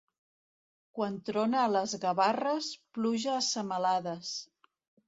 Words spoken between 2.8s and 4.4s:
pluja a semalades.